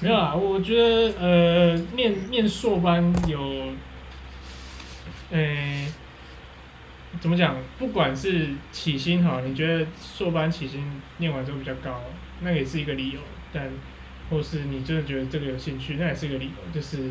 [0.00, 3.38] 没有啊，我觉得呃，念念硕班有，
[5.34, 5.92] 呃，
[7.18, 7.56] 怎么讲？
[7.76, 12.04] 不管是起薪哈，你觉得硕班起薪念完之后比较高，
[12.42, 13.18] 那也是一个理由。
[13.52, 13.68] 但
[14.30, 16.72] 或是你真的觉得这个有兴趣，那也是一个理由。
[16.72, 17.10] 就是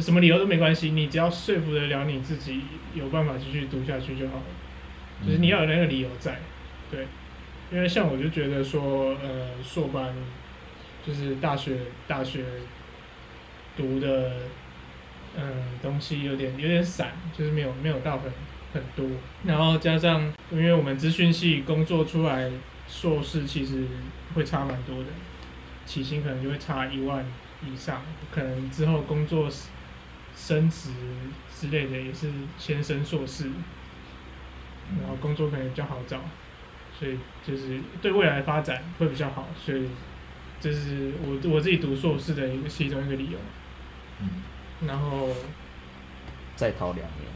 [0.00, 2.62] 什么理由都没关系，你只要说服得了你自己，
[2.94, 4.42] 有办法继续读下去就好了。
[5.24, 6.40] 就是你要有那个理由在，
[6.90, 7.06] 对。
[7.70, 10.12] 因为像我就觉得说，呃，硕班
[11.06, 11.76] 就是大学
[12.08, 12.44] 大学
[13.76, 14.32] 读的，
[15.36, 15.44] 嗯，
[15.80, 18.30] 东西有点有点散，就是没有没有到很
[18.74, 19.06] 很多。
[19.44, 22.50] 然后加上，因为我们资讯系工作出来，
[22.88, 23.86] 硕士其实
[24.34, 25.06] 会差蛮多的，
[25.86, 27.24] 起薪可能就会差一万
[27.64, 29.48] 以上，可能之后工作
[30.36, 30.90] 升职
[31.54, 33.44] 之类的也是先升硕士，
[35.00, 36.20] 然后工作可能比较好找。
[36.98, 39.88] 所以就是对未来的发展会比较好，所以
[40.60, 43.38] 这是我我自己读硕士的一个其中一个理由。
[44.20, 44.28] 嗯
[44.86, 45.28] 然后
[46.56, 47.26] 再逃两年，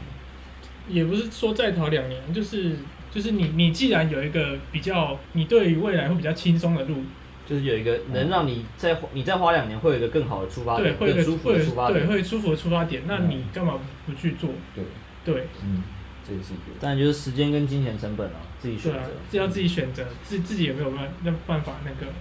[0.87, 2.77] 也不是说再逃两年，就是
[3.11, 7.03] 就是你你既然有一个比较，你对于未来会比较轻松的路，
[7.45, 12.07] 就是有一个能让你再花你再花两年，会有一个更好的出发点对，点，会有一个舒服的出发点。
[12.07, 14.49] 会舒服的出发点，那嗯你干嘛不去做？
[14.75, 14.83] 对，
[15.25, 15.83] 对嗯，
[16.27, 16.63] 这也是一个。
[16.79, 22.11] 但就是时间跟金钱成本啊，自己选择要自己选择，自自己有没有办那办法那个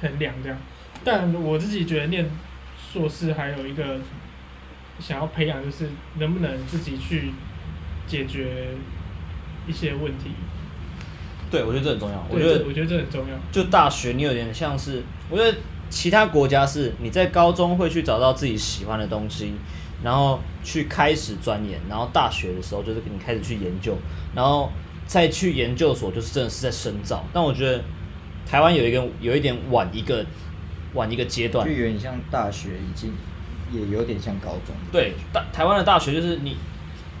[0.00, 0.58] 衡量这样。
[1.04, 2.28] 但我自己觉得念
[2.92, 4.00] 硕士还有一个
[4.98, 7.30] 想要培养，就是能不能自己去
[8.06, 8.68] 解决
[9.66, 10.30] 一些问题。
[11.50, 12.26] 对，我觉得这很重要。
[12.28, 13.36] 我觉得这我觉得这很重要。
[13.52, 19.52] 就大学，你有点像是，我觉得其他国家是你在高中会去找到自己喜欢的东西，
[20.02, 23.96] 然后去开始钻研，然后大学的时候就是你开始去研究，
[24.34, 24.72] 然后
[25.06, 27.24] 再去研究所就是真的是在深造。
[27.32, 27.82] 但我觉得
[28.44, 30.26] 台湾有一个有一点晚一个
[30.94, 33.12] 晚一个阶段就，有点像大学，已经
[33.72, 34.74] 也有点像高中。
[34.92, 36.56] 对，大台湾的大学就是你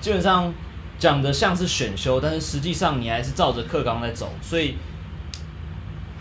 [0.00, 0.52] 基本上
[0.98, 4.76] 讲的像是选修，但是实际上你还是照着课纲在走，所以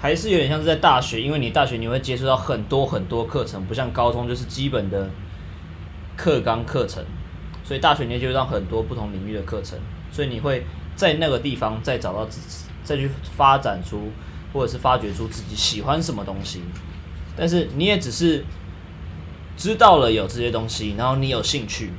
[0.01, 5.09] 还是有点像是在大学，因为你大学你会接触到很多很多课程，不像高中就是基本的
[6.15, 7.03] 课纲课程，
[7.63, 9.79] 所以大学你也接触到很多不同领域的课程，
[10.11, 14.11] 所以你会在那个地方再找到自己，再去发展出
[14.53, 16.61] 或者是发掘出自己喜欢什么东西。
[17.37, 18.45] 但是你也只是
[19.57, 21.91] 知道了有这些东西，然后你有兴趣，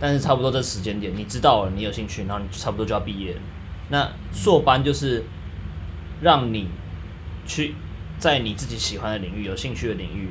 [0.00, 3.40] 但是差不多这时间点你知道了你有兴趣，然后你差不多就要毕业了。
[3.88, 5.24] 那硕班就是
[6.20, 6.68] 让你
[7.46, 7.74] 去
[8.18, 10.28] 在你自己喜欢的领域、有兴趣的领域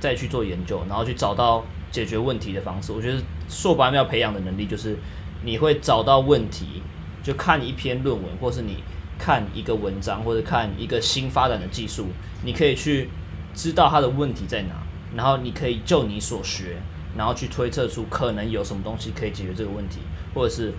[0.00, 2.92] 再去做研究，然后去找到解决问题的方式。
[2.92, 4.98] 我觉得硕班要培养的能力就是
[5.44, 6.82] 你会找到问题，
[7.22, 8.82] 就看一篇论文，或是你
[9.18, 12.08] 看一个文章，或者看一个新发展的技术，
[12.42, 13.08] 你可以去
[13.54, 14.74] 知道它的问题在哪，
[15.16, 16.76] 然后你可以就你所学，
[17.16, 20.00] 然后去推测出可能有什么东西可以解决这个问题，
[20.34, 20.72] 或者是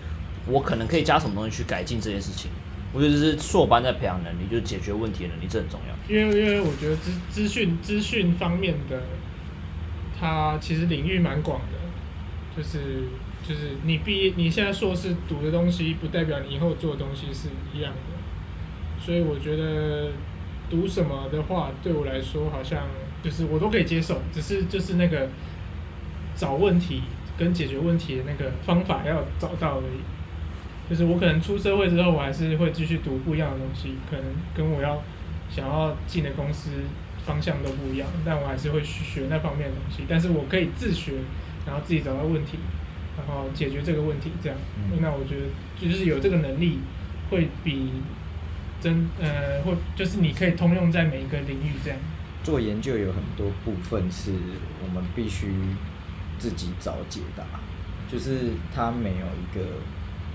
[0.48, 2.52] 我可能可以加什么东西去改进这件事情。
[2.94, 6.14] 我觉得是硕班在培养能力，就是解决问题的能力，这很重要。
[6.14, 9.02] 因为因为我觉得资资讯资讯方面的，
[10.18, 13.10] 它其实领域蛮广的，就是
[13.46, 20.12] 就是你毕业你现在硕士读的东西，不代表你以后做的东西是一样的，所以我觉得
[20.70, 22.88] 读什么的话，对我来说好像
[23.26, 25.28] 就是我都可以接受，只是就是那个
[26.36, 27.02] 找问题
[27.36, 30.00] 跟解决问题的那个方法要找到而已。
[30.88, 35.02] 就是我可能出社会之后，我还是会继续读不一样的东西，可能跟我要
[35.50, 36.70] 想要进的公司
[37.26, 40.04] 方向都不一样，但我还是会去学那方面的东西。
[40.08, 41.14] 但是我可以自学，
[41.66, 42.60] 然后自己找到问题，
[43.18, 44.56] 然后解决这个问题，这样。
[44.78, 46.78] 嗯那我觉得就是有这个能力，
[47.32, 47.90] 会比
[48.80, 51.98] 真呃，或就是你可以通用在每一个领域这样。
[52.46, 54.32] 做研究有很多部分是
[54.84, 55.52] 我们必须
[56.38, 57.44] 自己找解答，
[58.08, 59.66] 就是它没有一个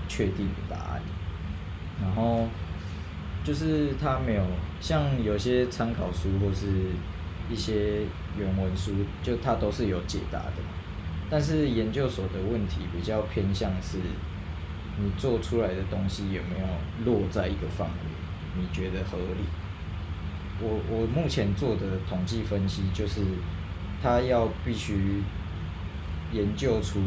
[0.09, 1.01] 确定的答案，
[2.01, 2.49] 然后
[3.45, 4.43] 就是它没有
[4.81, 6.67] 像有些参考书或是
[7.49, 8.01] 一些
[8.37, 8.91] 原文书，
[9.23, 10.55] 就它都是有解答的。
[11.29, 13.99] 但是研究所的问题比较偏向是，
[14.99, 19.45] 你做出来的东西有没有落在一个范围，你觉得合理？
[20.61, 23.21] 我我目前做的统计分析就是，
[24.01, 25.23] 他要必须
[26.31, 26.99] 研究出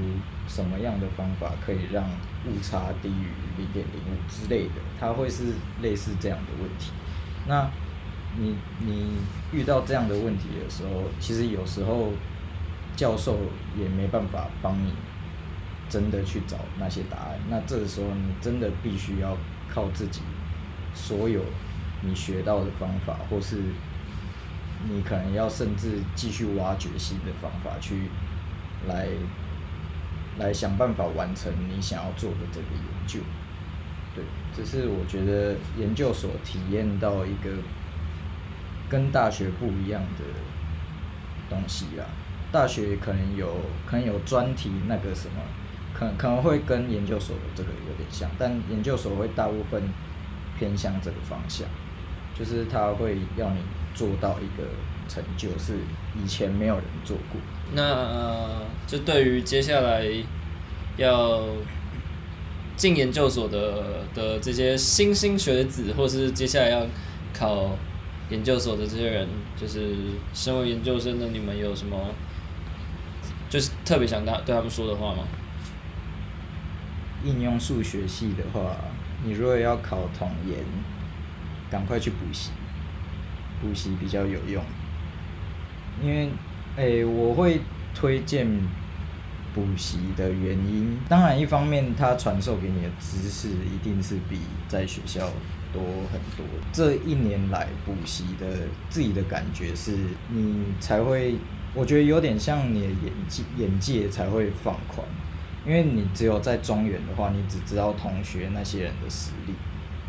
[0.47, 2.05] 什么样的方法可以让
[2.47, 6.91] 误差低于零点零五之类的，他会是类似这样的问题。
[7.47, 7.71] 那
[8.37, 9.13] 你你
[9.53, 12.13] 遇到这样的问题的时候，其实有时候
[12.97, 13.39] 教授
[13.79, 14.93] 也没办法帮你
[15.89, 17.39] 真的去找那些答案。
[17.49, 19.37] 那这个时候你真的必须要
[19.73, 20.21] 靠自己
[20.93, 21.41] 所有
[22.07, 23.57] 你学到的方法，或是
[24.89, 28.11] 你可能要甚至继续挖掘新的方法去
[28.87, 29.09] 来
[30.39, 33.21] 来想办法完成你想要做的这个研究。
[34.15, 34.23] 对，
[34.57, 37.51] 这是我觉得研究所体验到一个
[38.89, 40.25] 跟大学不一样的
[41.49, 42.05] 东西啦。
[42.53, 45.43] 大学可能有可能有专题那个什么，
[45.93, 49.83] 可能可能会跟研究所的这个有点像，但研究所会大部分
[50.57, 51.67] 偏向这个方向，
[52.39, 53.59] 就是他会要你
[53.95, 54.67] 做到一个
[55.09, 55.75] 成就，是
[56.23, 57.41] 以前没有人做过。
[57.73, 60.05] 那、呃、就对于接下来
[60.97, 61.43] 要
[62.77, 66.87] 进研究所的的这些新兴学子，或是接下来要
[67.33, 67.71] 考
[68.31, 69.95] 研究所的这些人，就是
[70.33, 71.97] 身为研究生的你们有什么，
[73.49, 75.25] 就是特别想他对他们说的话吗？
[77.25, 78.77] 应用数学系的话，
[79.25, 80.59] 你如果要考统研，
[81.75, 82.53] 赶快去补习，
[83.61, 84.63] 补习比较有用。
[86.01, 86.31] 因为，
[86.77, 87.61] 诶、我会
[87.93, 88.47] 推荐
[89.53, 95.29] 补习的原因，当然一方面它传授给你的知识一定是比在学校
[95.73, 95.83] 多
[96.13, 96.47] 很多。
[96.73, 98.47] 这一年来补习的
[98.89, 99.97] 自己的感觉是，
[100.31, 101.35] 你才会，
[101.75, 105.05] 我觉得有点像你的眼界眼界才会放宽。
[105.67, 109.55] 因为你只有在中原的话，你只知道同学那些人的实力，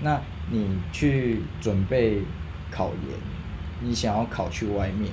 [0.01, 0.19] 那
[0.51, 2.21] 你去准备
[2.71, 3.17] 考研，
[3.81, 5.12] 你想要考去外面，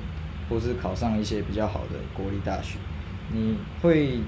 [0.48, 2.78] 或是考上一些比较好的国立大学，
[3.32, 4.20] 你会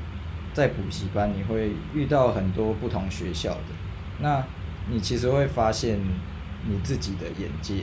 [0.52, 3.74] 在补习班，你会遇到很多不同学校的，
[4.20, 4.44] 那
[4.88, 5.98] 你其实会发现
[6.68, 7.74] 你自己的眼界，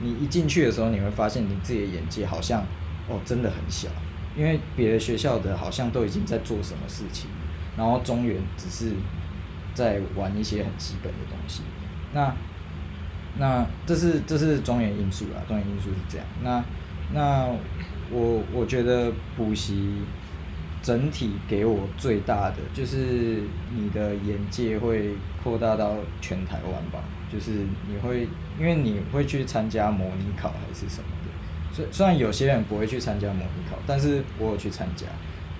[0.00, 2.62] 你一进去的时候，你会发现你自己的眼界好像
[3.08, 3.88] 哦真的很小，
[4.36, 7.28] 因为别的学校的好像都已经在做什么事情。
[7.76, 8.92] 然后中原只是
[9.74, 11.62] 在玩一些很基本的东西，
[12.14, 12.34] 那
[13.36, 16.26] 那这是这是中原因素啦，中原因素是这样。
[16.42, 16.64] 那
[17.12, 17.48] 那
[18.10, 19.98] 我我觉得补习
[20.82, 23.42] 整体给我最大的就是
[23.74, 27.00] 你的眼界会扩大到全台湾吧，
[27.32, 27.50] 就是
[27.88, 35.06] 你会因为你会去参加模拟考还是什么的，虽虽然有些人不会去参加模拟考，但是我有去参加。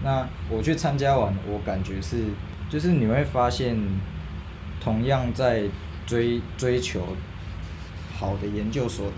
[0.03, 2.25] 那我去参加完，我感觉是，
[2.69, 3.75] 就是你会发现，
[4.79, 5.63] 同样在
[6.07, 7.17] 追追求
[8.17, 9.17] 好的研究所的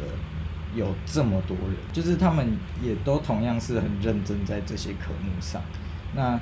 [0.74, 5.62] 有这么多人，就是他们也都同样是很认真在这些科目上。
[6.14, 6.38] 那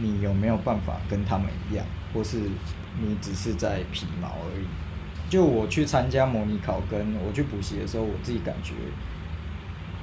[0.00, 2.38] 你有没有办法跟他们一样，或是
[3.00, 4.66] 你只是在皮毛而已？
[5.28, 8.74] 就我去参加模拟考，跟我去补习的时候，我自己感觉，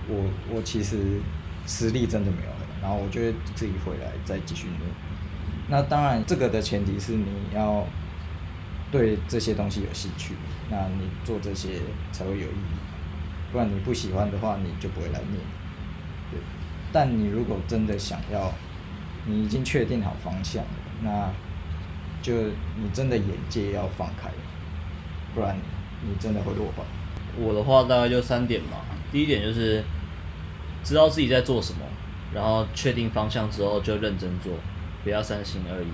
[0.07, 1.21] 我我其实
[1.65, 4.91] 实力真的没有很，然后我就会自己回来再继续努力。
[5.69, 7.87] 那当然，这个的前提是你要
[8.93, 10.35] 对这些东西有兴趣，
[10.69, 13.51] 那你做这些才会有意义。
[13.51, 15.41] 不然你不喜欢的话，你就不会来念。
[16.29, 16.39] 对，
[16.91, 18.53] 但你如果真的想要，
[19.25, 20.69] 你已经确定好方向了，
[21.01, 21.33] 那
[22.21, 22.33] 就
[22.77, 24.29] 你真的眼界要放开，
[25.33, 25.57] 不然
[26.03, 26.85] 你真的会落榜。
[27.35, 28.77] 我的话大概就三点嘛，
[29.11, 29.83] 第一点就是
[30.83, 31.79] 知道自己在做什么，
[32.31, 34.53] 然后确定方向之后就认真做，
[35.03, 35.89] 不要三心二意，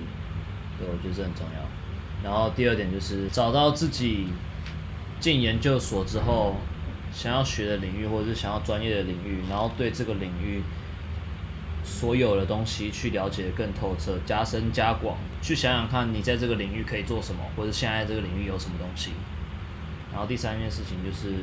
[0.78, 1.79] 对我觉得这很重要。
[2.24, 4.28] 然后第二点就是找到自己
[5.20, 6.56] 进研究所之后
[7.14, 10.62] 想要学的领域，或者是想要专业的领域，然后对这个领域
[11.84, 19.12] 所有的东西去了解更透彻，加深加广，去想想看你在这个领域可以做什么，或者现在这个领域有什么东西。
[20.12, 21.34] 然后第三件事情就是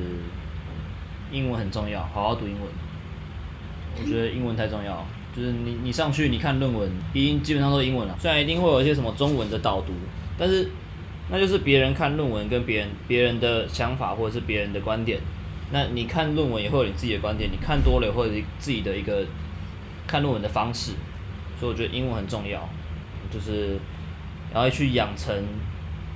[1.33, 2.63] 英文很重要，好好读英文。
[3.99, 9.95] 我觉得英文太重要，就是你你上去你看论文，一定基本上都是英文了，虽然一定会有一些什么中文的导读，
[10.39, 10.69] 但是
[11.31, 15.19] 那就是别人看论文跟别人别人的想法或者是别人的观点，
[15.73, 19.25] 那你看论文也会有你自己的观点，你看多了或者自己的一个
[20.07, 20.93] 看论文的方式，
[21.59, 22.69] 所以我觉得英文很重要，
[23.31, 23.79] 就是
[24.53, 25.35] 然后去养成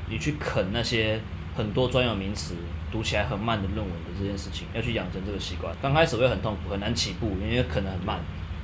[0.09, 1.21] 你去啃那些
[1.57, 2.55] 很多专有名词
[2.93, 5.75] 读起来很慢的论文的这件事情，要去养成这个习惯。
[5.83, 8.21] 刚开始会很痛苦，很难起步，因为啃得很慢，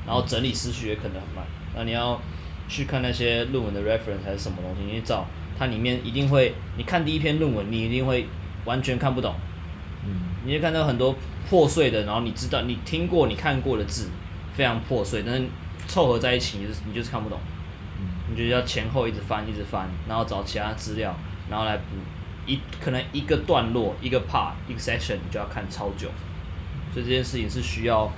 [0.06, 1.44] 然后整理思绪也啃得很慢。
[1.74, 2.20] 那你要
[2.68, 5.26] 去看那些论文的 reference 还是什么东西，你去找
[5.58, 8.26] 它里面一定会，你看第一篇论文，你一定会
[8.64, 9.34] 完全看不懂，
[10.04, 10.10] 嗯，
[10.44, 11.16] 你会看到很多
[11.48, 14.10] 破碎的，然后你知道你听过、你看过的字
[14.54, 15.46] 非常破碎，但是
[15.86, 17.38] 凑合在一起，你就是你就是看不懂。
[17.98, 21.16] 嗯你就要前后一直翻，一直翻，然后找其他资料，
[21.48, 21.84] 然后来补
[22.44, 26.08] 一可能一个段落、一个 part、一个 section，你就要看超久。
[26.92, 28.10] 所以这件事情是需要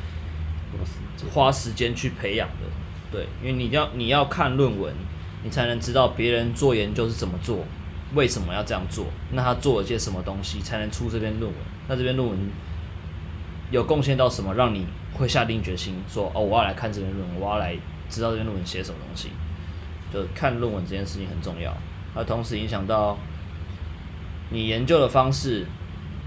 [1.31, 2.65] 花时间去培养的，
[3.13, 4.95] 对，因为你要你要看论文，
[5.45, 7.65] 你才能知道别人做研究是怎么做，
[8.15, 11.61] 为什么要这样做，那他做了些什么东西才能出这篇论文？
[11.89, 12.39] 那这篇论文
[13.71, 17.77] 有贡献到什么，让你会下定决心说哦，我要来看这篇论文，我要来
[18.09, 19.31] 知道这篇论文写什么东西。
[20.13, 21.77] 就看论文这件事情很重要，
[22.15, 23.19] 它同时影响到
[24.51, 25.67] 你研究的方式，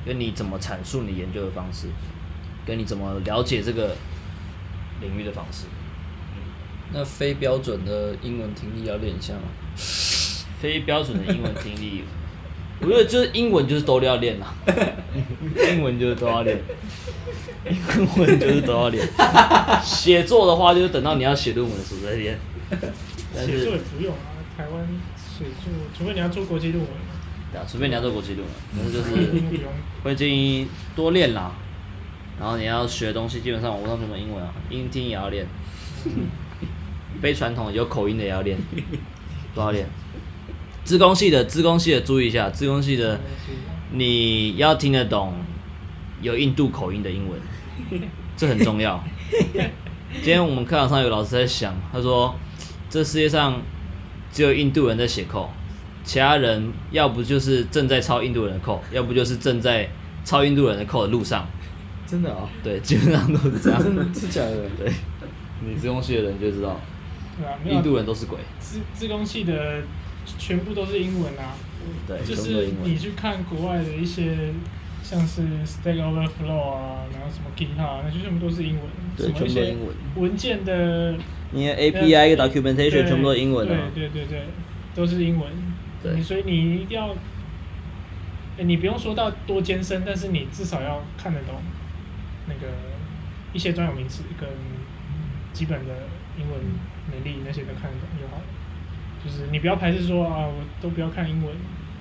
[0.05, 1.87] 跟你怎么阐述你研究的方式，
[2.63, 3.95] 跟你怎么了解这个
[5.01, 5.65] 领域的方式。
[6.93, 9.41] 那非标准的英文听力要练一下吗？
[10.59, 12.03] 非标准的英文听力，
[12.81, 14.53] 我觉得就是英文就是都要练啦，
[15.71, 16.59] 英文就是都要练，
[17.69, 19.07] 英文就是都要练。
[19.83, 22.37] 写作的话，就是等到你要写论文的时候再练。
[23.33, 24.85] 但写作也不用啊，台湾
[25.17, 26.89] 写作，除非你要做国际论文，
[27.51, 29.65] 对啊，除非你要做国际论文，但是就是。
[30.03, 31.53] 会建议多练啦。
[32.39, 35.45] 然后你要学的东西，基本上网络上什么英文啊，英听也要练，
[37.21, 38.57] 非传统有口音的也要练，
[39.55, 39.87] 都要练。
[40.83, 43.19] 资工系的，资工系的注意一下，资工系的
[43.93, 45.33] 你要听得懂
[46.21, 47.39] 有印度口音的英文，
[48.35, 49.01] 这很重要。
[50.13, 52.35] 今天我们课堂上有老师在想，他说
[52.89, 53.61] 这世界上
[54.31, 55.49] 只有印度人在写扣，
[56.03, 59.87] 其他人要不就是正在抄印度人的扣，要不就是正在
[60.25, 61.47] 抄印度人的扣的路上。
[62.07, 63.81] 真的哦、对，基本上都是这样。
[63.81, 64.67] 真的真假的？
[64.77, 64.91] 对，
[65.65, 66.77] 你资工系的人就知道，
[67.37, 68.39] 对啊，没有印度人都是鬼。
[68.59, 69.83] 自自贡系的
[70.37, 71.55] 全部都是英文啊，
[72.07, 72.69] 对，就是。
[72.83, 74.53] 你去看国外的一些，
[75.03, 78.83] 像是 Stack Overflow 啊，然后什么 GitHub，那就全部都是英文，
[79.17, 81.15] 对全部都英文文件的
[81.51, 83.89] 你的 API 跟 documentation 全部都是英文啊。
[83.93, 84.43] 对对对对，
[84.95, 85.49] 都是英文。
[86.03, 87.09] 对所以你一定要，
[88.57, 91.55] 诶你不用说到多艰深，但是你至少要看得懂
[92.47, 92.73] 那个
[93.53, 94.49] 一些专有名词跟
[95.53, 95.93] 基本的
[96.37, 96.59] 英文
[97.11, 98.43] 能力那些都看得懂就好了。
[99.23, 101.55] 就是你不要排斥说啊，我都不要看英文，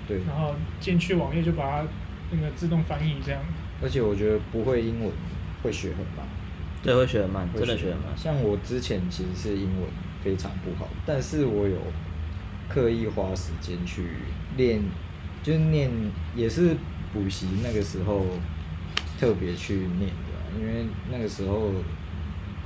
[0.09, 1.89] 对，然后进去网页就把它
[2.31, 3.43] 那个自动翻译这样。
[3.83, 5.13] 而且我觉得不会英文
[5.63, 6.27] 会学很慢，
[6.83, 8.07] 对，会学很慢，会真的学很慢。
[8.17, 9.89] 像我之前其实是英文
[10.23, 11.77] 非常不好，但是我有
[12.69, 14.07] 刻意花时间去
[14.57, 14.83] 练，
[15.43, 15.91] 就是念
[16.35, 16.77] 也是
[17.13, 18.25] 补习那个时候
[19.19, 21.73] 特别去念的啊，因为那个时候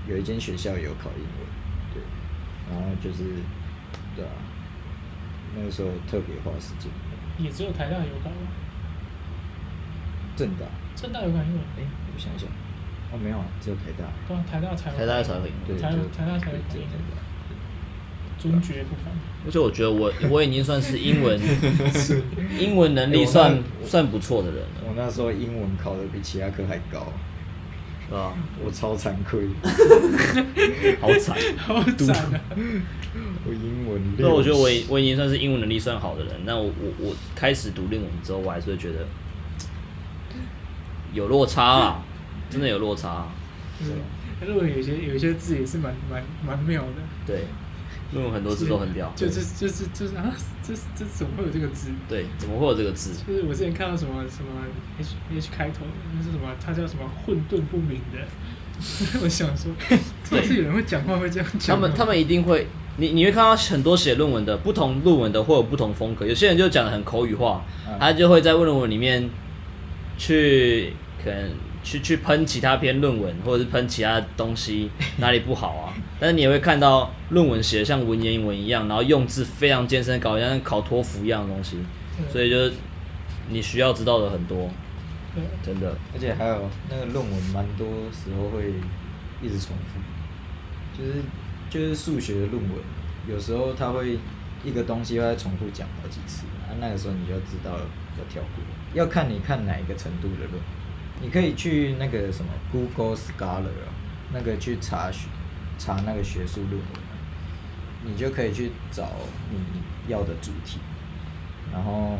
[0.09, 1.49] 有一间学校有考英文，
[3.03, 3.25] 就是
[4.17, 4.31] 对啊，
[5.57, 6.91] 那个时候特别花时间。
[7.39, 8.47] 也只有台大有感吧？
[10.37, 11.83] 正大，正大有感英文，哎、
[12.15, 12.49] 我想想，
[13.13, 14.05] 哦没有啊，只有台大。
[14.29, 15.55] 对啊，台大才有台大才会赢。
[15.67, 17.21] 对，台台大才有对英文台大。
[18.39, 19.13] 尊爵不凡。
[19.47, 21.41] 而且我觉得我我已经算是英文
[22.59, 27.07] 英文能力算算不错的人了，我那时候英文考的比其他科还高，
[28.09, 28.33] 对吧？
[28.65, 29.49] 我超惭愧，
[31.01, 31.37] 好惨。
[31.57, 32.41] 好惨啊！
[33.47, 39.07] 我英文那我觉得我我已经算是英文能力算好的人，那我我我开始读另文之后，我还是会觉得
[41.13, 42.03] 有落差啊，
[42.51, 43.27] 真的有落差。
[43.81, 43.87] 嗯，
[44.47, 46.93] 如果有些有些字也是蛮蛮蛮妙的，
[47.27, 47.45] 对，
[48.13, 49.13] 论文很多字都很屌。
[49.17, 50.33] 就是就是就是啊，
[50.63, 51.91] 这这怎么会有这个字？
[52.09, 53.13] 对，怎么会有这个字？
[53.27, 54.49] 就是我之前看到什么什么
[54.99, 55.85] H H 开头，
[56.17, 56.49] 那是什么？
[56.65, 58.19] 它叫什么混沌不明的。
[59.23, 59.71] 我想说，
[60.29, 61.81] 这是有人会讲话会这样讲他。
[61.81, 69.31] 们他们一定会，你你会看到很多写论文的不同论文的会有不同风格，有些人就讲的很口语化，嗯他就会在论文里面
[70.19, 70.93] 去
[71.23, 71.51] 可能
[71.85, 75.95] 去去喷其他篇论文，或者是喷其他东西哪里不好啊。
[76.19, 81.77] 但是你也会看到论文写的像文言文一样，然后用字非常艰深，搞得像考托福一样的东西，
[82.33, 82.73] 所以就是
[83.51, 84.71] 你需要知道的很多，
[85.35, 85.95] 对真的。
[86.15, 88.73] 而且还有那个论文，蛮多时候会
[89.43, 91.23] 一直重复，就是
[91.69, 92.73] 就是数学的论文，
[93.29, 94.19] 有时候它会
[94.65, 98.65] 一个东西会再重复讲好几次，啊，那个时候你就知道要跳过，
[98.95, 100.63] 要看你看哪一个程度的论文，
[101.21, 103.69] 你可以去那个什么 Google Scholar，
[104.33, 105.29] 那个去查学
[105.79, 106.85] 查那个学术论文，
[108.05, 109.09] 你就可以去找
[109.51, 109.59] 你
[110.09, 110.79] 要的主题，
[111.73, 112.19] 然后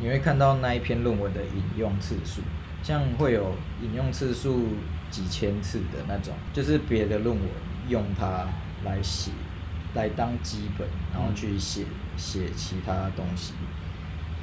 [0.00, 2.42] 你会看到那一篇论文的引用次数，
[2.82, 4.68] 像会有引用次数
[5.10, 7.48] 几千次的那种，就是别的论文
[7.88, 8.46] 用它
[8.84, 9.30] 来写，
[9.94, 11.84] 来当基本，然后去写
[12.16, 13.54] 写其他东西，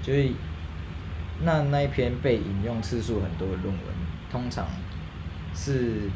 [0.02, 0.36] 所以
[1.44, 3.84] 那那一篇被引用次数很多的论文，
[4.32, 4.68] 通常
[5.56, 6.10] 是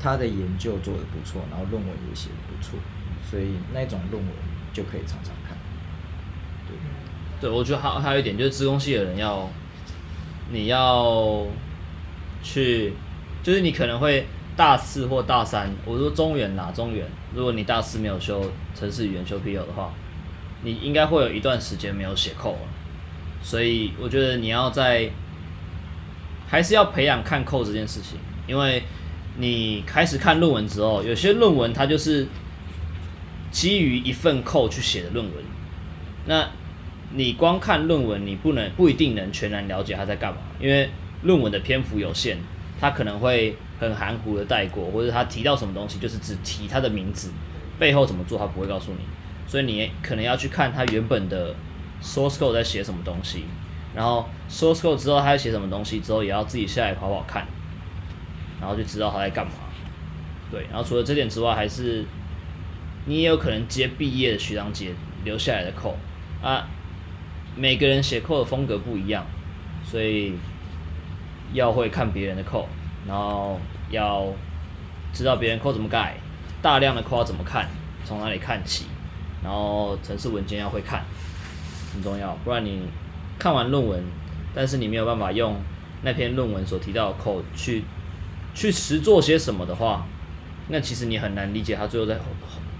[0.00, 2.78] 他的研究做得不错，然后论文也写得不错，
[3.28, 4.32] 所以那种论文
[4.72, 5.56] 就可以常常看。
[6.66, 6.76] 对。
[7.38, 9.46] 对，我觉得还还有一点就是，资工系的人要，
[10.50, 11.46] 你要
[12.42, 12.94] 去，
[13.42, 19.92] 就是你可能会大四或大三，我说中原啦，中原，如果你大四没有修城市语言修 P L 的话，
[20.62, 22.58] 你应该会有一段时间没有写扣了，
[23.46, 25.08] 所以我觉得你要在，
[26.48, 28.18] 还是要培养看扣这件事情，
[28.48, 28.82] 因为
[29.38, 32.26] 你开始看论文之后，有些论文它就是
[33.52, 35.34] 基于一份扣去写的论文，
[36.24, 36.48] 那
[37.12, 40.90] 你光看论文，你不能不一定能全然了解他在干嘛，因为
[41.22, 42.38] 论文的篇幅有限，
[42.80, 47.30] 他可能会很含糊的带过，或者他提到什么东西，就是只提他的名字，
[47.78, 49.04] 背后怎么做他不会告诉你，
[49.46, 51.54] 所以你可能要去看他原本的
[52.02, 53.44] source code 在写什么东西，
[53.94, 57.46] 然后 source code 之后他在写什么东西之后，也要自己下来跑跑看，
[58.60, 59.52] 然后就知道他在干嘛。
[60.50, 62.04] 对，然后除了这点之外，还是
[63.06, 64.92] 你也有可能接毕业的学长姐
[65.24, 65.96] 留下来的扣
[66.42, 66.68] 啊。
[67.56, 69.24] 每个人写扣的风格不一样，
[69.82, 70.34] 所以
[71.52, 72.68] 要会看别人的扣，
[73.08, 74.26] 然后要
[75.12, 76.16] 知道别人扣怎么改，
[76.60, 77.66] 大量的扣要怎么看，
[78.04, 78.84] 从哪里看起，
[79.42, 81.02] 然后程式文件要会看，
[81.96, 82.82] 很重要，不然你
[83.38, 84.04] 看完论文，
[84.54, 85.56] 但是你没有办法用
[86.02, 87.82] 那篇论文所提到的 code 去
[88.54, 90.06] 去实做些什么的话，
[90.68, 92.16] 那其实你很难理解他最后在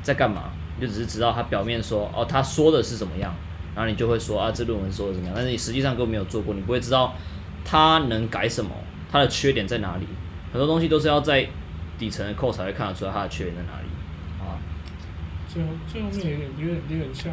[0.02, 3.34] 在干嘛，你就只是知道他表面说哦他说的是怎么样。
[3.74, 5.34] 然后你就会说啊，这论文说的怎么样？
[5.36, 7.14] 但是你实际上根本没有做过，你不会知道
[7.62, 8.70] 他能改什么，
[9.12, 10.06] 他的缺点在哪里。
[10.50, 11.46] 很多东西都是要在
[11.98, 13.88] 底层的 code 才会看得出来它的缺点在哪里。
[14.40, 14.56] 啊，
[15.46, 17.30] 最后最后面有点有点有点像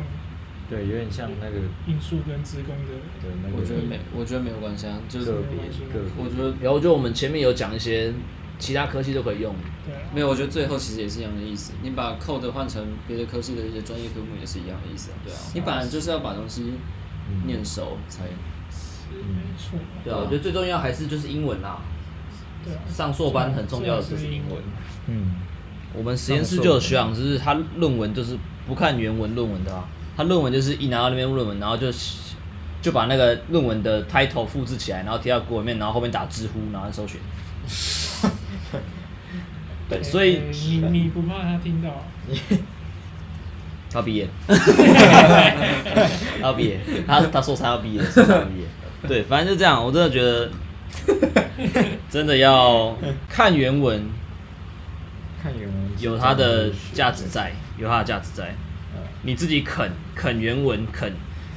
[0.74, 1.58] 对，有点像那个
[1.88, 5.58] 应数跟职工的对那个我觉得没，我觉得没有关系啊，就是个别
[5.88, 8.12] 个别，我觉得然后就我们前面有讲一些
[8.58, 9.54] 其他科系都可以用，
[9.86, 11.74] 对啊，没有，我觉得最后其实也是一样的意思。
[11.82, 15.16] 你把 code 换成别的科系的一些专业科目也是一样的意思啊。
[15.24, 16.74] 对啊，你本来就是要把东西
[17.46, 18.24] 念熟才。
[19.06, 21.80] 是没错，对啊，我觉得最重要还是就是英文啦。
[22.64, 24.58] 对啊，上硕班很重要的就是英文。
[25.08, 25.36] 嗯，
[25.94, 31.88] 我们实验室就有学长，就是他论文就是不看原文论文的啊，他论文就是一拿到那篇论文，然后就
[32.82, 37.20] 就把那个论文的 title 复制起来，然后贴到 Google 里面，然后后面打知乎，然后搜寻。
[39.90, 42.04] 对，所以欸你你不怕他听到啊？
[43.92, 44.56] 他毕业， 他
[46.42, 48.66] 要毕业，他他说他要毕业，说他要毕业，
[49.08, 50.50] 对，反正就这样，我真的觉得，
[52.10, 52.98] 真的要
[53.30, 54.10] 看原文，
[55.42, 58.56] 看原文有它的价值在，有它的价值在。
[59.24, 61.12] 你自己啃啃原文，啃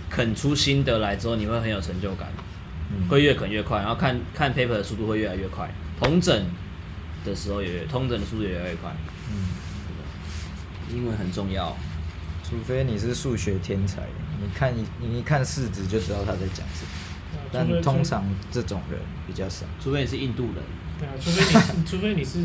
[0.08, 2.28] 啃出心得来之后，你会很有成就感，
[2.90, 6.46] 嗯会越啃越快，然后看看 paper 的速度会越来越快，同整
[7.24, 8.94] 的时候也越通整的速度也越来越快。
[9.30, 11.76] 嗯，英文很重要，
[12.42, 14.02] 除非你是数学天才，
[14.40, 16.88] 你看你你一看式子就知道他在讲什么。
[17.52, 19.64] 但通常这种人比较少。
[19.82, 20.54] 除非你是印度人，
[20.98, 22.40] 对啊，除非你除非你是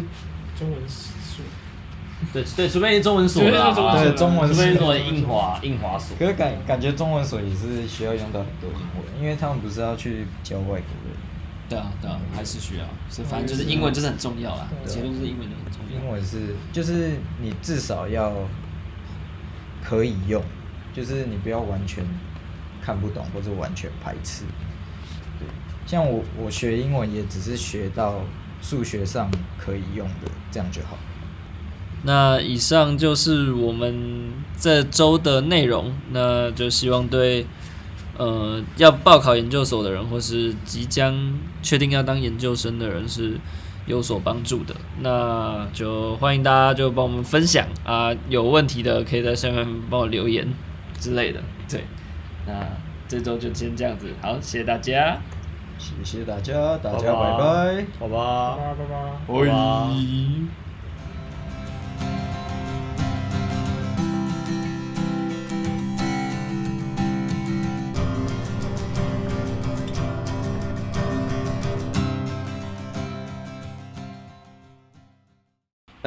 [0.58, 1.10] 中文数，
[2.32, 6.16] 对对，除非中文所的、啊，除非是中文所对中文除非是所中文印华印华所。
[6.18, 11.18] 可是感感觉中文所也是需要用到很多英文，因为他们不是要去教外国人，
[11.68, 14.68] 对啊，对啊，还是需要，所以反正就是英文就是很重要啦。
[14.86, 16.00] 对结论就是英文很重要。
[16.00, 17.12] 英文是就是
[17.42, 18.32] 你至少要
[19.84, 20.42] 可以用，
[20.94, 22.06] 就是你不要完全
[22.82, 24.44] 看不懂或者完全排斥。
[25.40, 25.48] 对，
[25.86, 28.22] 像我我学英文也只是学到
[28.62, 30.98] 数学上可以用的，这样就好。
[32.04, 37.46] 那以上就是我们这周的内容，那就希望对
[38.18, 43.38] 呃要报考研究所的人，或是即将确定要当研究生的人是
[43.86, 44.76] 有所帮助的。
[45.02, 50.48] 那就欢迎大家就帮我们分享啊，有问题的可以在下面帮我留言
[51.00, 51.40] 之类的。
[51.70, 51.84] 对，
[52.48, 52.54] 那
[53.08, 55.20] 这周就先这样子，好，谢谢大家，
[55.78, 57.86] 谢谢大家，大家拜拜拜拜。
[58.00, 58.86] 好吧拜拜
[59.28, 60.71] 拜拜。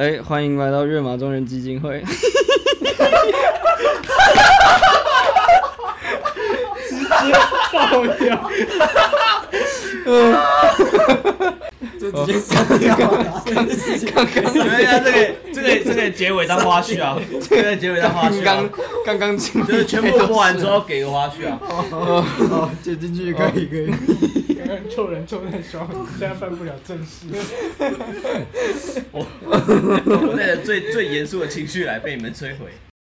[0.05, 2.03] 哎、欢迎来到热马中人基金会。
[7.73, 8.39] 爆掉！
[11.99, 13.69] 就直接删掉，刚你
[14.59, 17.17] 们看这个这个这个结尾当花絮啊，
[17.49, 18.69] 这个结尾当花絮 刚啊，
[19.05, 21.59] 刚刚进就是全部播完之后给个花絮啊。
[21.89, 23.87] 好，接进去可以可以。
[24.57, 25.87] 刚 刚臭人臭太爽，
[26.19, 27.27] 现在办不了正事。
[29.11, 32.71] 我我带着最最严肃的情绪来被你们摧毁。